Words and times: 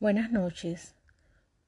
Buenas 0.00 0.30
noches. 0.30 0.94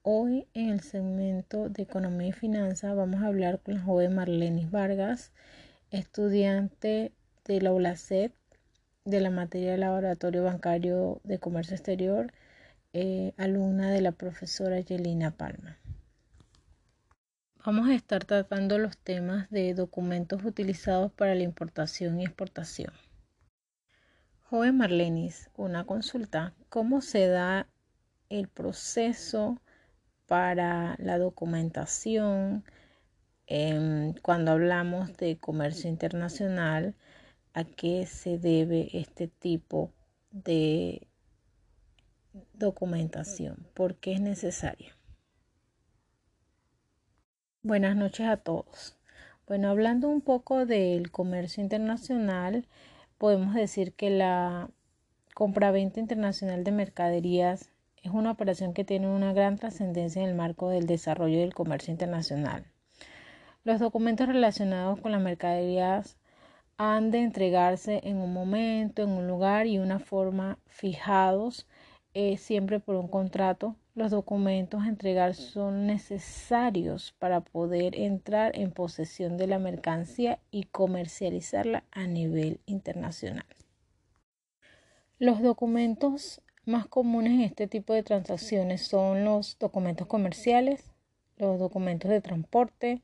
Hoy 0.03 0.47
en 0.55 0.69
el 0.69 0.83
segmento 0.83 1.69
de 1.69 1.83
Economía 1.83 2.29
y 2.29 2.33
Finanzas 2.33 2.95
vamos 2.95 3.23
a 3.23 3.27
hablar 3.27 3.59
con 3.59 3.75
la 3.75 3.81
joven 3.81 4.15
Marlenis 4.15 4.71
Vargas, 4.71 5.33
estudiante 5.91 7.11
de 7.45 7.61
la 7.61 7.73
ULACEP 7.73 8.33
de 9.05 9.21
la 9.21 9.31
materia 9.31 9.73
de 9.73 9.79
Laboratorio 9.79 10.45
Bancario 10.45 11.21
de 11.25 11.41
Comercio 11.41 11.75
Exterior, 11.75 12.33
eh, 12.93 13.33
alumna 13.37 13.91
de 13.91 14.01
la 14.01 14.13
profesora 14.13 14.79
Yelina 14.79 15.33
Palma. 15.33 15.79
Vamos 17.67 17.89
a 17.89 17.97
estar 17.97 18.25
tratando 18.25 18.79
los 18.79 18.97
temas 18.97 19.51
de 19.51 19.75
documentos 19.75 20.45
utilizados 20.45 21.11
para 21.11 21.35
la 21.35 21.43
importación 21.43 22.21
y 22.21 22.27
exportación. 22.27 22.93
Joven 24.45 24.77
Marlenis, 24.77 25.51
una 25.57 25.85
consulta. 25.85 26.55
¿Cómo 26.69 27.01
se 27.01 27.27
da 27.27 27.67
el 28.31 28.49
proceso 28.49 29.61
para 30.27 30.97
la 30.99 31.19
documentación 31.19 32.65
em, 33.47 34.15
cuando 34.23 34.53
hablamos 34.53 35.17
de 35.17 35.37
comercio 35.39 35.91
internacional? 35.91 36.95
¿A 37.53 37.65
qué 37.65 38.07
se 38.07 38.39
debe 38.39 38.89
este 38.93 39.27
tipo 39.27 39.93
de 40.31 41.09
documentación? 42.55 43.67
¿Por 43.75 43.97
qué 43.97 44.13
es 44.13 44.21
necesario? 44.21 44.95
Buenas 47.63 47.97
noches 47.97 48.27
a 48.27 48.37
todos. 48.39 48.97
Bueno, 49.47 49.69
hablando 49.69 50.09
un 50.09 50.21
poco 50.21 50.65
del 50.65 51.11
comercio 51.11 51.61
internacional, 51.61 52.69
podemos 53.19 53.55
decir 53.55 53.93
que 53.95 54.11
la 54.11 54.71
compraventa 55.35 55.99
internacional 55.99 56.63
de 56.63 56.71
mercaderías 56.71 57.71
es 58.03 58.13
una 58.13 58.31
operación 58.31 58.73
que 58.73 58.85
tiene 58.85 59.09
una 59.09 59.33
gran 59.33 59.57
trascendencia 59.57 60.23
en 60.23 60.29
el 60.29 60.35
marco 60.35 60.69
del 60.69 60.87
desarrollo 60.87 61.39
del 61.39 61.55
comercio 61.55 61.93
internacional. 61.93 62.65
Los 63.63 63.79
documentos 63.79 64.27
relacionados 64.27 65.01
con 65.01 65.13
las 65.13 65.21
mercaderías 65.21 66.17
han 66.79 67.11
de 67.11 67.19
entregarse 67.19 68.01
en 68.05 68.17
un 68.17 68.33
momento, 68.33 69.03
en 69.03 69.11
un 69.11 69.29
lugar 69.29 69.67
y 69.67 69.79
una 69.79 69.99
forma 69.99 70.59
fijados 70.67 71.67
eh, 72.15 72.39
siempre 72.39 72.81
por 72.81 72.97
un 72.97 73.09
contrato. 73.09 73.77
Los 73.95 74.13
documentos 74.13 74.83
a 74.83 74.89
entregar 74.89 75.35
son 75.35 75.87
necesarios 75.87 77.15
para 77.19 77.43
poder 77.43 77.95
entrar 77.95 78.57
en 78.57 78.73
posesión 78.73 79.37
de 79.37 79.47
la 79.47 79.59
mercancía 79.59 80.39
y 80.51 80.65
comercializarla 80.65 81.85
a 81.91 82.07
nivel 82.07 82.61
internacional. 82.65 83.45
Los 85.19 85.43
documentos 85.43 86.41
más 86.71 86.87
comunes 86.87 87.33
en 87.33 87.41
este 87.43 87.67
tipo 87.67 87.93
de 87.93 88.03
transacciones 88.03 88.83
son 88.83 89.25
los 89.25 89.59
documentos 89.59 90.07
comerciales, 90.07 90.85
los 91.37 91.59
documentos 91.59 92.11
de 92.11 92.21
transporte, 92.21 93.03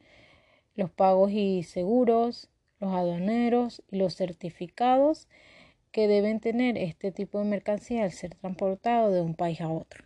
los 0.74 0.90
pagos 0.90 1.32
y 1.32 1.64
seguros, 1.64 2.48
los 2.80 2.94
aduaneros 2.94 3.82
y 3.90 3.96
los 3.96 4.14
certificados 4.14 5.28
que 5.90 6.08
deben 6.08 6.40
tener 6.40 6.78
este 6.78 7.10
tipo 7.10 7.38
de 7.38 7.46
mercancía 7.46 8.04
al 8.04 8.12
ser 8.12 8.34
transportado 8.34 9.10
de 9.10 9.22
un 9.22 9.34
país 9.34 9.60
a 9.60 9.68
otro. 9.68 10.04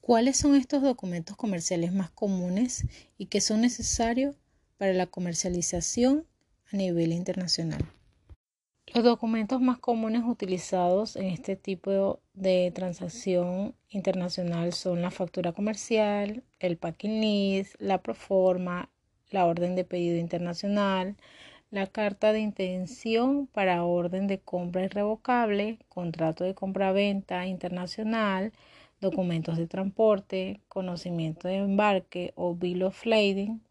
¿Cuáles 0.00 0.36
son 0.36 0.56
estos 0.56 0.82
documentos 0.82 1.36
comerciales 1.36 1.92
más 1.92 2.10
comunes 2.10 2.86
y 3.18 3.26
que 3.26 3.40
son 3.40 3.60
necesarios 3.60 4.34
para 4.78 4.94
la 4.94 5.06
comercialización 5.06 6.26
a 6.72 6.76
nivel 6.76 7.12
internacional? 7.12 7.82
Los 8.94 9.04
documentos 9.04 9.62
más 9.62 9.78
comunes 9.78 10.22
utilizados 10.22 11.16
en 11.16 11.24
este 11.26 11.56
tipo 11.56 12.20
de 12.34 12.70
transacción 12.74 13.74
internacional 13.88 14.74
son 14.74 15.00
la 15.00 15.10
factura 15.10 15.52
comercial, 15.52 16.42
el 16.60 16.76
packing 16.76 17.22
list, 17.22 17.74
la 17.78 18.02
proforma, 18.02 18.90
la 19.30 19.46
orden 19.46 19.76
de 19.76 19.84
pedido 19.84 20.18
internacional, 20.18 21.16
la 21.70 21.86
carta 21.86 22.34
de 22.34 22.40
intención 22.40 23.46
para 23.46 23.82
orden 23.82 24.26
de 24.26 24.40
compra 24.40 24.84
irrevocable, 24.84 25.78
contrato 25.88 26.44
de 26.44 26.54
compra-venta 26.54 27.46
internacional, 27.46 28.52
documentos 29.00 29.56
de 29.56 29.68
transporte, 29.68 30.60
conocimiento 30.68 31.48
de 31.48 31.56
embarque 31.56 32.34
o 32.36 32.54
bill 32.54 32.82
of 32.82 33.06
lading, 33.06 33.62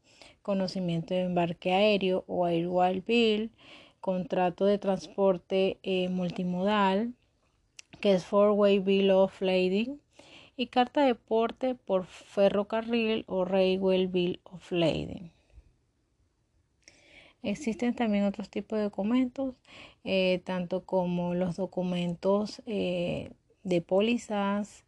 conocimiento 0.41 1.13
de 1.13 1.21
embarque 1.21 1.73
aéreo 1.73 2.23
o 2.25 2.45
airwheel 2.45 3.01
bill, 3.01 3.51
contrato 4.01 4.65
de 4.65 4.79
transporte 4.79 5.77
eh, 5.83 6.09
multimodal, 6.09 7.13
que 8.01 8.13
es 8.13 8.25
four-way 8.25 8.79
bill 8.79 9.11
of 9.11 9.39
lading, 9.41 10.01
y 10.57 10.67
carta 10.67 11.05
de 11.05 11.15
porte 11.15 11.75
por 11.75 12.05
ferrocarril 12.05 13.23
o 13.27 13.45
railway 13.45 14.07
bill 14.07 14.39
of 14.43 14.71
lading. 14.71 15.31
Existen 17.43 17.95
también 17.95 18.25
otros 18.25 18.49
tipos 18.49 18.77
de 18.77 18.83
documentos, 18.83 19.55
eh, 20.03 20.41
tanto 20.43 20.83
como 20.83 21.33
los 21.33 21.55
documentos 21.55 22.61
eh, 22.65 23.31
de 23.63 23.81
pólizas, 23.81 24.83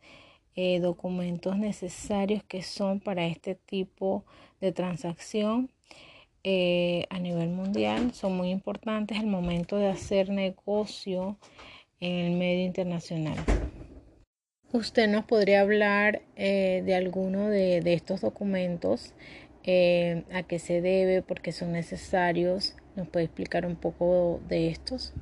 documentos 0.82 1.58
necesarios 1.58 2.44
que 2.44 2.62
son 2.62 3.00
para 3.00 3.26
este 3.26 3.56
tipo 3.56 4.24
de 4.62 4.72
transacción 4.72 5.73
a 6.46 7.20
nivel 7.20 7.50
mundial. 7.50 8.14
Son 8.14 8.36
muy 8.36 8.50
importantes 8.50 9.18
al 9.18 9.28
momento 9.28 9.78
de 9.78 9.90
hacer 9.90 10.30
negocio 10.30 11.38
en 12.00 12.26
el 12.26 12.32
medio 12.38 12.66
internacional. 12.66 13.38
Usted 14.72 15.08
nos 15.08 15.26
podría 15.26 15.62
hablar 15.62 16.22
de 16.36 16.96
alguno 16.96 17.50
de 17.50 17.94
estos 17.94 18.22
documentos 18.22 19.14
eh, 19.66 20.26
a 20.34 20.44
qué 20.44 20.60
se 20.60 20.82
debe, 20.82 21.22
por 21.22 21.42
qué 21.42 21.52
son 21.52 21.72
necesarios. 21.72 22.76
¿Nos 22.96 23.08
puede 23.08 23.26
explicar 23.26 23.66
un 23.66 23.76
poco 23.76 24.42
de 24.48 24.68
estos? 24.68 25.14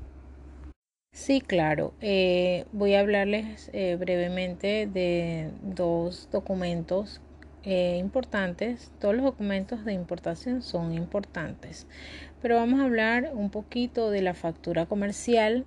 Sí, 1.14 1.42
claro. 1.42 1.94
Eh, 2.02 2.66
voy 2.72 2.96
a 2.96 3.02
hablarles 3.02 3.70
eh, 3.74 3.98
brevemente 4.00 4.88
de 4.88 5.52
dos 5.62 6.30
documentos 6.32 7.22
importantes. 7.64 8.92
Todos 9.00 9.16
los 9.16 9.24
documentos 9.24 9.86
de 9.86 9.94
importación 9.94 10.62
son 10.62 10.94
importantes, 10.94 11.88
pero 12.42 12.56
vamos 12.56 12.80
a 12.80 12.86
hablar 12.86 13.32
un 13.34 13.50
poquito 13.50 14.10
de 14.10 14.22
la 14.22 14.34
factura 14.34 14.86
comercial 14.86 15.66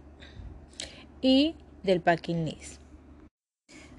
y 1.21 1.55
del 1.83 2.01
packing 2.01 2.45
list. 2.45 2.81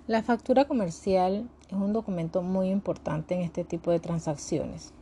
La 0.07 0.21
factura 0.21 0.65
comercial 0.65 1.49
es 1.67 1.73
un 1.73 1.93
documento 1.93 2.41
muy 2.41 2.69
importante 2.69 3.33
en 3.33 3.41
este 3.41 3.63
tipo 3.63 3.91
de 3.91 3.99
transacciones. 3.99 4.93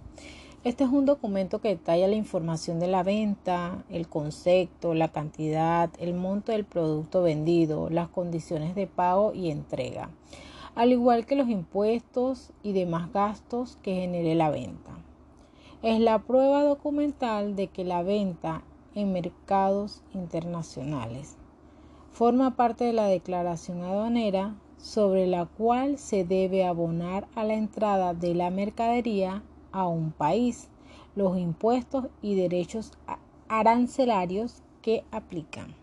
Este 0.63 0.85
es 0.85 0.89
un 0.91 1.05
documento 1.05 1.59
que 1.59 1.67
detalla 1.67 2.07
la 2.07 2.15
información 2.15 2.79
de 2.79 2.87
la 2.87 3.03
venta, 3.03 3.83
el 3.89 4.07
concepto, 4.07 4.93
la 4.93 5.11
cantidad, 5.11 5.89
el 5.99 6.13
monto 6.13 6.53
del 6.53 6.63
producto 6.63 7.21
vendido, 7.21 7.89
las 7.89 8.07
condiciones 8.07 8.73
de 8.73 8.87
pago 8.87 9.33
y 9.33 9.51
entrega, 9.51 10.09
al 10.75 10.91
igual 10.91 11.25
que 11.25 11.35
los 11.35 11.49
impuestos 11.49 12.51
y 12.63 12.73
demás 12.73 13.11
gastos 13.11 13.77
que 13.81 13.95
genere 13.95 14.35
la 14.35 14.49
venta. 14.49 14.91
Es 15.81 15.99
la 15.99 16.19
prueba 16.19 16.63
documental 16.63 17.55
de 17.55 17.67
que 17.67 17.83
la 17.83 18.03
venta 18.03 18.63
en 18.95 19.11
mercados 19.11 20.01
internacionales 20.13 21.37
forma 22.11 22.55
parte 22.55 22.83
de 22.83 22.93
la 22.93 23.07
declaración 23.07 23.81
aduanera 23.81 24.55
sobre 24.77 25.25
la 25.25 25.45
cual 25.45 25.97
se 25.97 26.23
debe 26.23 26.65
abonar 26.65 27.27
a 27.35 27.43
la 27.43 27.55
entrada 27.55 28.13
de 28.13 28.35
la 28.35 28.51
mercadería 28.51 29.41
a 29.71 29.87
un 29.87 30.11
país 30.11 30.69
los 31.15 31.37
impuestos 31.37 32.05
y 32.21 32.35
derechos 32.35 32.91
arancelarios 33.47 34.61
que 34.81 35.03
aplican. 35.11 35.82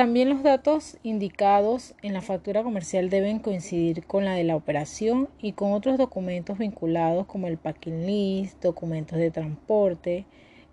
También 0.00 0.30
los 0.30 0.42
datos 0.42 0.96
indicados 1.02 1.94
en 2.00 2.14
la 2.14 2.22
factura 2.22 2.62
comercial 2.62 3.10
deben 3.10 3.38
coincidir 3.38 4.06
con 4.06 4.24
la 4.24 4.32
de 4.32 4.44
la 4.44 4.56
operación 4.56 5.28
y 5.42 5.52
con 5.52 5.72
otros 5.72 5.98
documentos 5.98 6.56
vinculados 6.56 7.26
como 7.26 7.48
el 7.48 7.58
packing 7.58 8.06
list, 8.06 8.62
documentos 8.62 9.18
de 9.18 9.30
transporte, 9.30 10.24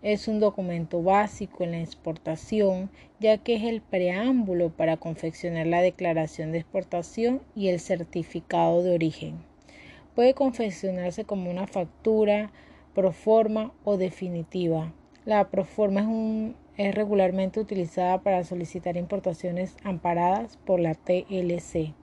es 0.01 0.29
un 0.29 0.39
documento 0.39 1.03
básico 1.03 1.65
en 1.65 1.71
la 1.71 1.81
exportación, 1.81 2.89
ya 3.19 3.37
que 3.37 3.55
es 3.55 3.63
el 3.63 3.81
preámbulo 3.81 4.69
para 4.69 4.95
confeccionar 4.95 5.67
la 5.67 5.81
declaración 5.81 6.53
de 6.53 6.59
exportación 6.59 7.41
y 7.53 7.67
el 7.67 7.81
certificado 7.81 8.81
de 8.81 8.95
origen. 8.95 9.43
Puede 10.15 10.35
confeccionarse 10.35 11.25
como 11.25 11.51
una 11.51 11.67
factura, 11.67 12.53
proforma 12.95 13.73
o 13.83 13.97
definitiva. 13.97 14.93
La 15.25 15.49
proforma 15.49 15.99
es, 15.99 16.53
es 16.77 16.95
regularmente 16.95 17.59
utilizada 17.59 18.21
para 18.21 18.43
solicitar 18.43 18.97
importaciones 18.97 19.75
amparadas 19.83 20.57
por 20.57 20.79
la 20.79 20.95
TLC. 20.95 21.93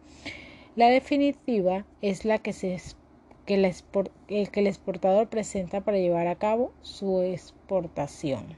La 0.76 0.88
definitiva 0.88 1.86
es 2.02 2.24
la 2.24 2.38
que 2.38 2.50
el 3.46 3.72
el 4.26 4.66
exportador 4.66 5.28
presenta 5.28 5.82
para 5.82 5.98
llevar 5.98 6.26
a 6.26 6.36
cabo 6.36 6.72
su 6.82 7.20
exportación. 7.22 8.56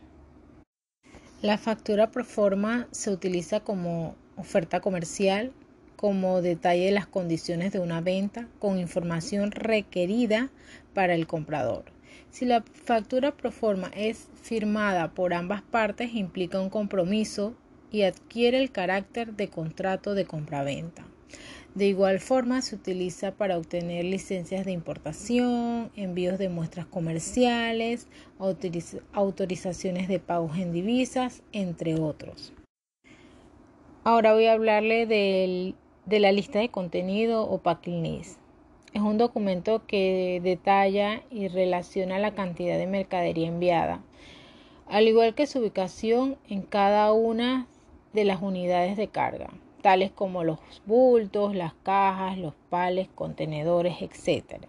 La 1.42 1.58
factura 1.58 2.10
pro 2.10 2.24
forma 2.24 2.88
se 2.92 3.10
utiliza 3.10 3.60
como 3.60 4.14
oferta 4.36 4.80
comercial 4.80 5.52
como 5.96 6.42
detalle 6.42 6.86
de 6.86 6.92
las 6.92 7.06
condiciones 7.06 7.72
de 7.72 7.80
una 7.80 8.00
venta 8.00 8.48
con 8.58 8.78
información 8.78 9.50
requerida 9.50 10.50
para 10.94 11.14
el 11.14 11.26
comprador. 11.26 11.95
Si 12.30 12.44
la 12.44 12.62
factura 12.62 13.36
pro 13.36 13.50
forma 13.50 13.90
es 13.94 14.28
firmada 14.42 15.12
por 15.12 15.34
ambas 15.34 15.62
partes, 15.62 16.14
implica 16.14 16.60
un 16.60 16.70
compromiso 16.70 17.54
y 17.90 18.02
adquiere 18.02 18.58
el 18.58 18.70
carácter 18.70 19.34
de 19.34 19.48
contrato 19.48 20.14
de 20.14 20.24
compraventa. 20.24 21.06
De 21.74 21.86
igual 21.86 22.20
forma, 22.20 22.62
se 22.62 22.74
utiliza 22.74 23.32
para 23.32 23.58
obtener 23.58 24.04
licencias 24.04 24.64
de 24.64 24.72
importación, 24.72 25.90
envíos 25.94 26.38
de 26.38 26.48
muestras 26.48 26.86
comerciales, 26.86 28.06
autorizaciones 29.12 30.08
de 30.08 30.18
pagos 30.18 30.56
en 30.56 30.72
divisas, 30.72 31.42
entre 31.52 32.00
otros. 32.00 32.54
Ahora 34.04 34.32
voy 34.32 34.46
a 34.46 34.52
hablarle 34.52 35.04
de 35.06 35.74
la 36.20 36.32
lista 36.32 36.60
de 36.60 36.70
contenido 36.70 37.42
o 37.42 37.58
packing 37.58 38.02
list. 38.02 38.38
Es 38.96 39.02
un 39.02 39.18
documento 39.18 39.82
que 39.86 40.40
detalla 40.42 41.20
y 41.30 41.48
relaciona 41.48 42.18
la 42.18 42.30
cantidad 42.30 42.78
de 42.78 42.86
mercadería 42.86 43.46
enviada, 43.46 44.00
al 44.86 45.06
igual 45.06 45.34
que 45.34 45.46
su 45.46 45.58
ubicación 45.58 46.38
en 46.48 46.62
cada 46.62 47.12
una 47.12 47.66
de 48.14 48.24
las 48.24 48.40
unidades 48.40 48.96
de 48.96 49.08
carga, 49.08 49.50
tales 49.82 50.12
como 50.12 50.44
los 50.44 50.60
bultos, 50.86 51.54
las 51.54 51.74
cajas, 51.82 52.38
los 52.38 52.54
pales, 52.70 53.08
contenedores, 53.14 53.96
etc. 54.00 54.62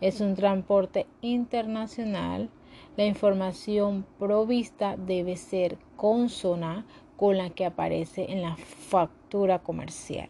Es 0.00 0.20
un 0.20 0.36
transporte 0.36 1.08
internacional. 1.20 2.50
La 2.96 3.06
información 3.06 4.06
provista 4.20 4.96
debe 4.96 5.36
ser 5.36 5.78
consona 5.96 6.86
con 7.16 7.38
la 7.38 7.50
que 7.50 7.66
aparece 7.66 8.30
en 8.30 8.40
la 8.40 8.54
factura 8.54 9.58
comercial. 9.58 10.28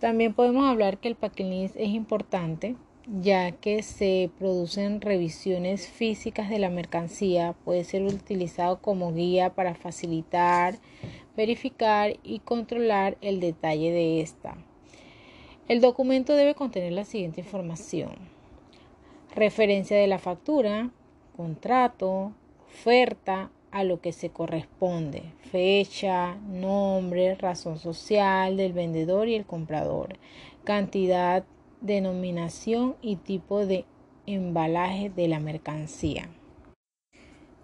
También 0.00 0.34
podemos 0.34 0.68
hablar 0.68 0.98
que 0.98 1.08
el 1.08 1.50
list 1.50 1.76
es 1.76 1.90
importante 1.90 2.74
ya 3.18 3.52
que 3.52 3.82
se 3.82 4.30
producen 4.38 5.00
revisiones 5.00 5.88
físicas 5.88 6.48
de 6.48 6.58
la 6.58 6.70
mercancía, 6.70 7.54
puede 7.64 7.84
ser 7.84 8.04
utilizado 8.04 8.80
como 8.80 9.12
guía 9.12 9.54
para 9.54 9.74
facilitar, 9.74 10.78
verificar 11.36 12.14
y 12.22 12.40
controlar 12.40 13.16
el 13.20 13.40
detalle 13.40 13.90
de 13.90 14.20
esta. 14.20 14.56
El 15.66 15.80
documento 15.80 16.34
debe 16.34 16.54
contener 16.54 16.92
la 16.92 17.04
siguiente 17.04 17.40
información. 17.40 18.12
Referencia 19.34 19.96
de 19.96 20.06
la 20.06 20.18
factura, 20.18 20.90
contrato, 21.36 22.32
oferta 22.66 23.50
a 23.70 23.84
lo 23.84 24.00
que 24.00 24.12
se 24.12 24.30
corresponde, 24.30 25.22
fecha, 25.50 26.36
nombre, 26.48 27.34
razón 27.36 27.78
social 27.78 28.56
del 28.56 28.72
vendedor 28.72 29.28
y 29.28 29.34
el 29.34 29.46
comprador, 29.46 30.18
cantidad, 30.64 31.44
denominación 31.80 32.96
y 33.00 33.16
tipo 33.16 33.66
de 33.66 33.84
embalaje 34.26 35.10
de 35.10 35.28
la 35.28 35.40
mercancía. 35.40 36.28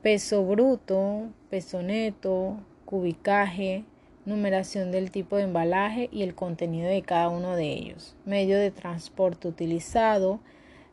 Peso 0.02 0.44
bruto, 0.44 1.28
peso 1.50 1.82
neto, 1.82 2.58
cubicaje, 2.84 3.84
numeración 4.24 4.92
del 4.92 5.10
tipo 5.10 5.36
de 5.36 5.44
embalaje 5.44 6.08
y 6.12 6.22
el 6.22 6.34
contenido 6.34 6.88
de 6.88 7.02
cada 7.02 7.28
uno 7.28 7.56
de 7.56 7.72
ellos, 7.72 8.16
medio 8.24 8.58
de 8.58 8.70
transporte 8.70 9.48
utilizado, 9.48 10.40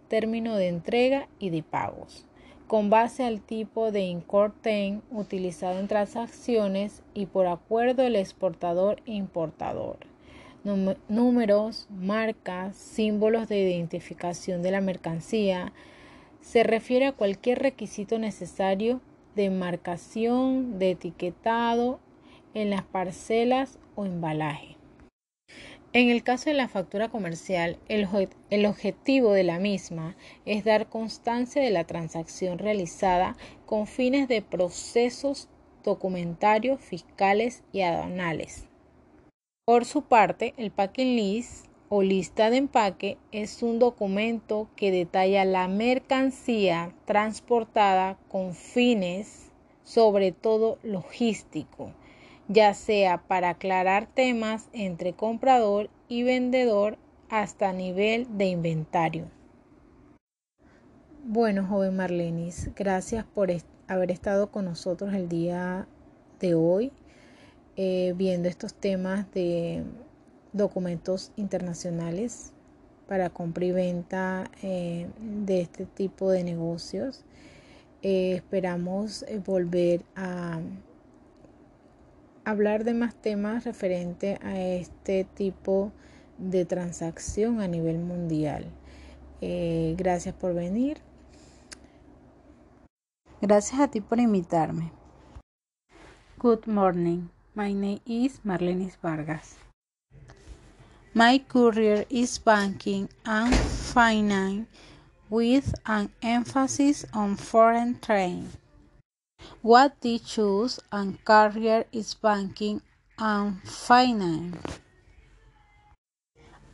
término 0.07 0.55
de 0.55 0.67
entrega 0.67 1.27
y 1.39 1.49
de 1.49 1.63
pagos 1.63 2.25
con 2.67 2.89
base 2.89 3.23
al 3.23 3.41
tipo 3.41 3.91
de 3.91 4.01
incorten 4.01 5.01
utilizado 5.11 5.79
en 5.79 5.87
transacciones 5.87 7.03
y 7.13 7.25
por 7.25 7.47
acuerdo 7.47 8.03
del 8.03 8.15
exportador 8.15 9.01
e 9.05 9.13
importador. 9.13 9.97
Números, 11.09 11.87
marcas, 11.89 12.77
símbolos 12.77 13.49
de 13.49 13.59
identificación 13.59 14.61
de 14.61 14.71
la 14.71 14.79
mercancía. 14.79 15.73
Se 16.39 16.63
refiere 16.63 17.07
a 17.07 17.11
cualquier 17.11 17.59
requisito 17.59 18.17
necesario 18.17 19.01
de 19.35 19.49
marcación, 19.49 20.79
de 20.79 20.91
etiquetado 20.91 21.99
en 22.53 22.69
las 22.69 22.83
parcelas 22.83 23.77
o 23.95 24.05
embalaje. 24.05 24.72
En 25.95 26.09
el 26.09 26.23
caso 26.23 26.49
de 26.49 26.55
la 26.55 26.67
factura 26.67 27.09
comercial, 27.09 27.77
el, 27.87 28.65
objetivo 28.65 29.31
de 29.31 29.43
la 29.43 29.59
misma 29.59 30.15
es 30.43 30.63
dar 30.63 30.89
constancia 30.89 31.61
de 31.61 31.69
la 31.69 31.83
transacción 31.83 32.57
realizada 32.57 33.37
con 33.67 33.85
fines 33.85 34.27
de 34.27 34.41
procesos 34.41 35.49
documentarios, 35.83 36.81
fiscales 36.81 37.61
y 37.71 37.81
aduanales. 37.81 38.65
Por 39.65 39.85
su 39.85 40.01
parte, 40.01 40.55
el 40.57 40.71
packing 40.71 41.15
list 41.15 41.67
o 41.89 42.01
lista 42.01 42.49
de 42.49 42.57
empaque 42.57 43.19
es 43.31 43.61
un 43.61 43.77
documento 43.77 44.69
que 44.75 44.89
detalla 44.89 45.45
la 45.45 45.67
mercancía 45.67 46.91
transportada 47.05 48.17
con 48.29 48.55
fines 48.55 49.51
sobre 49.83 50.31
todo 50.31 50.79
logístico 50.81 51.91
ya 52.47 52.73
sea 52.73 53.19
para 53.27 53.49
aclarar 53.49 54.07
temas 54.07 54.69
entre 54.73 55.13
comprador 55.13 55.89
y 56.07 56.23
vendedor 56.23 56.97
hasta 57.29 57.73
nivel 57.73 58.27
de 58.37 58.45
inventario. 58.45 59.25
Bueno, 61.25 61.65
joven 61.65 61.95
Marlenis, 61.95 62.69
gracias 62.75 63.23
por 63.23 63.49
haber 63.87 64.11
estado 64.11 64.51
con 64.51 64.65
nosotros 64.65 65.13
el 65.13 65.29
día 65.29 65.87
de 66.39 66.55
hoy 66.55 66.91
eh, 67.75 68.13
viendo 68.15 68.49
estos 68.49 68.75
temas 68.75 69.31
de 69.31 69.83
documentos 70.51 71.31
internacionales 71.37 72.51
para 73.07 73.31
compra 73.31 73.65
y 73.65 73.71
venta 73.71 74.51
eh, 74.61 75.07
de 75.19 75.61
este 75.61 75.87
tipo 75.87 76.29
de 76.29 76.43
negocios. 76.43 77.25
Eh, 78.03 78.33
esperamos 78.35 79.25
volver 79.43 80.03
a 80.15 80.59
hablar 82.45 82.83
de 82.83 82.93
más 82.93 83.15
temas 83.15 83.63
referente 83.65 84.39
a 84.41 84.59
este 84.59 85.23
tipo 85.23 85.91
de 86.37 86.65
transacción 86.65 87.61
a 87.61 87.67
nivel 87.67 87.99
mundial. 87.99 88.65
Eh, 89.41 89.95
gracias 89.97 90.35
por 90.35 90.53
venir. 90.53 90.97
Gracias 93.41 93.81
a 93.81 93.87
ti 93.89 94.01
por 94.01 94.19
invitarme. 94.19 94.91
Good 96.37 96.67
morning. 96.67 97.29
My 97.55 97.73
name 97.73 98.01
is 98.05 98.39
Marlenis 98.43 98.97
Vargas. 99.01 99.57
My 101.13 101.39
career 101.39 102.07
is 102.09 102.39
banking 102.43 103.07
and 103.25 103.53
finance 103.53 104.67
with 105.29 105.73
an 105.85 106.09
emphasis 106.21 107.05
on 107.13 107.37
foreign 107.37 107.99
trade. 107.99 108.47
What 109.61 110.01
they 110.01 110.17
choose 110.17 110.79
and 110.91 111.23
career 111.25 111.85
is 111.91 112.13
banking 112.13 112.81
and 113.17 113.61
finance. 113.63 114.79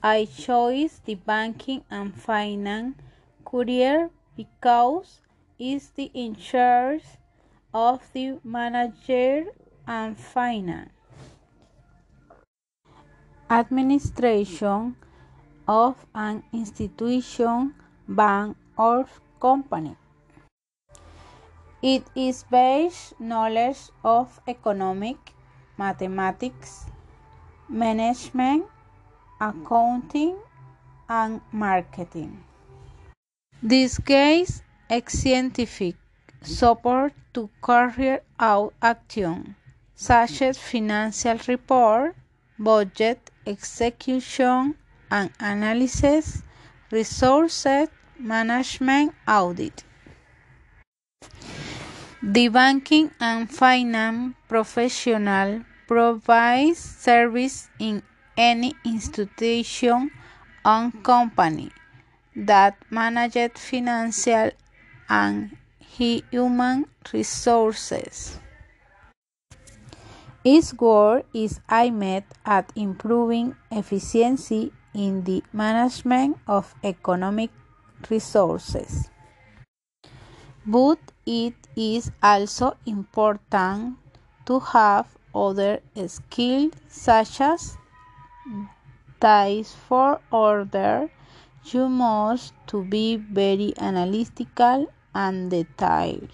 I 0.02 0.26
chose 0.26 1.00
the 1.06 1.16
banking 1.16 1.84
and 1.92 2.14
finance 2.14 2.96
career 3.46 4.10
because 4.36 5.22
it's 5.60 5.90
the 5.90 6.12
in 6.14 6.36
charge 6.36 7.04
of 7.74 8.02
the 8.14 8.40
manager 8.44 9.46
and 9.88 10.18
finance 10.18 10.92
administration 13.50 14.96
of 15.68 16.06
an 16.14 16.44
institution, 16.54 17.74
bank, 18.08 18.56
or 18.78 19.06
company. 19.42 19.98
It 21.82 22.04
is 22.14 22.44
based 22.44 23.18
knowledge 23.22 23.90
of 24.04 24.42
economic, 24.46 25.16
mathematics, 25.78 26.86
management, 27.70 28.66
accounting, 29.40 30.36
and 31.08 31.40
marketing. 31.54 32.44
This 33.64 33.98
case 33.98 34.62
gives 34.90 35.22
scientific 35.24 35.96
support 36.42 37.14
to 37.34 37.50
carry 37.66 38.20
out 38.38 38.74
action, 38.82 39.56
such 39.96 40.42
as 40.42 40.58
financial 40.58 41.40
report, 41.48 42.14
budget 42.58 43.32
execution 43.48 44.76
and 45.10 45.32
analysis, 45.40 46.44
resources 46.92 47.88
management 48.20 49.16
audit. 49.26 49.86
The 52.22 52.50
banking 52.50 53.12
and 53.22 53.50
finance 53.50 54.36
professional 54.50 55.64
provides 55.88 56.78
service 56.78 57.70
in 57.80 58.04
any 58.36 58.76
institution 58.84 60.12
or 60.66 60.92
company 61.02 61.72
that 62.36 62.76
manages 62.90 63.52
financial 63.56 64.52
and 65.08 65.56
human 65.80 66.88
resources. 67.14 68.38
Its 70.44 70.74
work 70.74 71.26
is 71.34 71.62
aimed 71.72 72.26
at 72.46 72.72
improving 72.76 73.56
efficiency 73.72 74.74
in 74.94 75.24
the 75.24 75.42
management 75.54 76.38
of 76.48 76.76
economic 76.84 77.50
resources. 78.10 79.10
But 80.66 81.00
it 81.30 81.54
is 81.76 82.12
also 82.24 82.76
important 82.88 83.98
to 84.48 84.60
have 84.60 85.06
other 85.36 85.80
skills 86.08 86.74
such 86.88 87.40
as 87.40 87.78
these 89.22 89.72
for 89.88 90.20
order 90.32 91.08
you 91.72 91.88
must 91.88 92.54
to 92.66 92.84
be 92.84 93.18
very 93.18 93.74
analytical 93.78 94.88
and 95.14 95.52
detailed. 95.52 96.32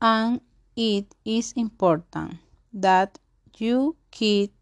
And 0.00 0.40
it 0.76 1.14
is 1.26 1.52
important 1.56 2.38
that 2.72 3.18
you 3.58 3.96
keep 4.10 4.54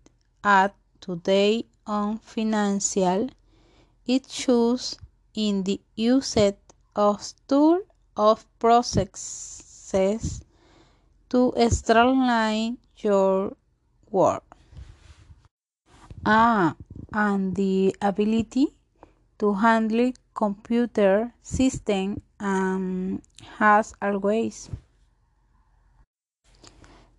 up 0.42 0.74
to 1.02 1.16
date 1.16 1.68
on 1.86 2.18
financial 2.18 3.28
issues 4.04 4.96
in 5.34 5.62
the 5.62 5.80
use 5.94 6.36
of 6.94 7.32
tools 7.48 7.82
of 8.16 8.46
processes 8.58 10.42
to 11.28 11.52
streamline 11.68 12.78
your 12.98 13.56
work. 14.10 14.44
Ah, 16.24 16.76
and 17.12 17.54
the 17.56 17.94
ability 18.00 18.68
to 19.38 19.54
handle 19.54 20.12
computer 20.34 21.32
system 21.42 22.22
um, 22.40 23.20
has 23.58 23.94
always 24.00 24.70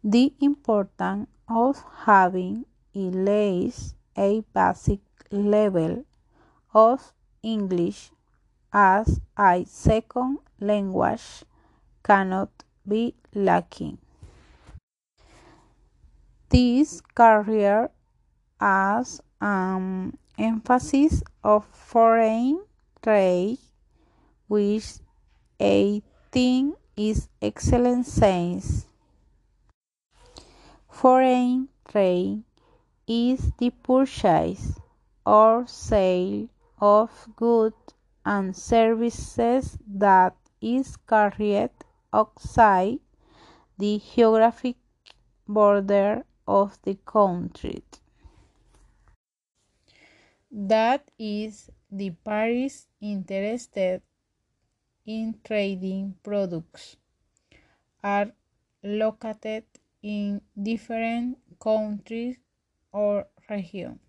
the 0.03 0.34
importance 0.39 1.27
of 1.48 1.84
having 2.05 2.65
at 2.96 3.13
least 3.13 3.96
a 4.17 4.44
basic 4.53 5.00
level 5.32 6.05
of 6.74 7.13
English 7.44 8.12
as 8.75 9.22
a 9.38 9.63
second 9.65 10.38
language 10.60 11.46
cannot 12.03 12.51
be 12.86 13.15
lacking. 13.34 13.98
This 16.50 17.00
career 17.00 17.89
has 18.60 19.22
an 19.39 20.17
emphasis 20.38 21.24
of 21.41 21.65
foreign 21.72 22.65
trade, 23.01 23.60
which 24.50 25.00
I 25.58 26.01
think 26.29 26.75
is 26.98 27.29
excellent 27.41 28.05
sense. 28.05 28.88
Foreign 30.91 31.70
trade 31.88 32.44
is 33.08 33.51
the 33.58 33.70
purchase 33.70 34.77
or 35.25 35.65
sale 35.65 36.50
of 36.82 37.10
goods 37.38 37.95
and 38.25 38.55
services 38.58 39.77
that 39.88 40.36
is 40.62 40.98
carried 40.98 41.72
outside 42.13 43.00
the 43.77 44.00
geographic 44.15 44.77
border 45.48 46.25
of 46.48 46.82
the 46.84 46.96
country. 46.96 47.84
That 50.50 51.12
is, 51.20 51.70
the 51.91 52.10
parties 52.10 52.88
interested 53.00 54.01
in 55.05 55.39
trading 55.44 56.15
products 56.22 56.98
are 58.03 58.32
located 58.84 59.65
in 60.01 60.41
different 60.62 61.38
countries 61.60 62.38
or 62.94 63.27
regions. 63.50 64.00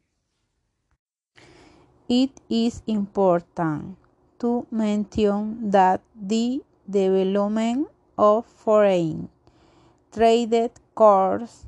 It 2.08 2.40
is 2.50 2.82
important 2.88 3.96
to 4.38 4.66
mention 4.70 5.70
that 5.70 6.00
the 6.14 6.62
development 6.88 7.88
of 8.16 8.46
foreign 8.46 9.28
traded 10.12 10.72
cores 10.94 11.66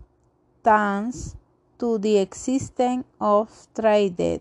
tends 0.62 1.36
to 1.78 1.98
the 1.98 2.18
existence 2.18 3.04
of 3.20 3.68
traded 3.74 4.40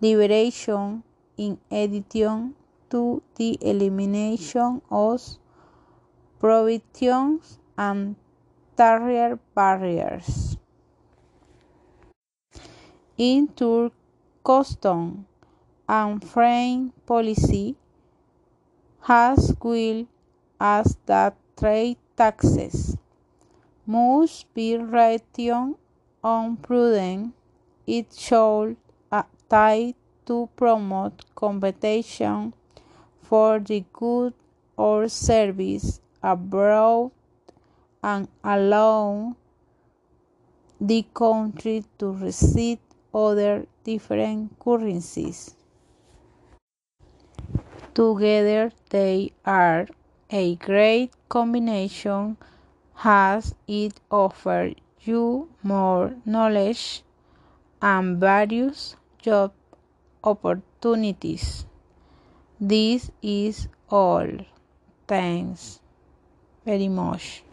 liberation 0.00 1.02
in 1.36 1.58
addition 1.70 2.54
to 2.90 3.22
the 3.36 3.58
elimination 3.60 4.82
of 4.90 5.20
prohibitions 6.38 7.58
and 7.78 8.16
tariff 8.76 9.38
barriers. 9.54 10.56
In 13.16 13.48
Turk 13.48 13.92
custom 14.44 15.26
and 15.88 16.24
foreign 16.24 16.92
policy 17.06 17.76
has 19.02 19.54
will 19.62 20.06
as 20.60 20.96
that 21.06 21.36
trade 21.58 21.98
taxes 22.16 22.96
must 23.86 24.52
be 24.54 24.76
rationed 24.76 25.76
on 26.22 26.56
prudent 26.56 27.34
it 27.86 28.06
should 28.14 28.76
tied 29.48 29.94
to 30.26 30.48
promote 30.56 31.24
competition 31.34 32.52
for 33.20 33.58
the 33.58 33.84
good 33.92 34.32
or 34.76 35.08
service 35.08 36.00
abroad 36.22 37.10
and 38.02 38.28
allow 38.42 39.36
the 40.80 41.04
country 41.14 41.84
to 41.98 42.12
receive 42.12 42.78
other 43.14 43.66
different 43.84 44.58
currencies. 44.58 45.54
Together 47.94 48.72
they 48.90 49.30
are 49.46 49.86
a 50.28 50.56
great 50.56 51.12
combination 51.28 52.36
as 53.04 53.54
it 53.68 54.00
offers 54.10 54.74
you 55.00 55.48
more 55.62 56.14
knowledge 56.24 57.02
and 57.80 58.18
various 58.18 58.96
job 59.22 59.52
opportunities. 60.24 61.66
This 62.60 63.12
is 63.22 63.68
all. 63.88 64.28
Thanks 65.06 65.80
very 66.64 66.88
much. 66.88 67.44